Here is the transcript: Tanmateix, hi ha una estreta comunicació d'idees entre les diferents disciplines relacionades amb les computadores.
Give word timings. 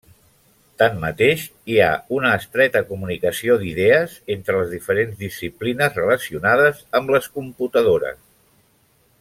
Tanmateix, 0.81 1.43
hi 1.73 1.77
ha 1.83 1.89
una 2.19 2.31
estreta 2.37 2.81
comunicació 2.87 3.59
d'idees 3.65 4.15
entre 4.37 4.57
les 4.61 4.73
diferents 4.79 5.21
disciplines 5.23 6.01
relacionades 6.03 6.85
amb 7.01 7.15
les 7.17 7.33
computadores. 7.41 8.23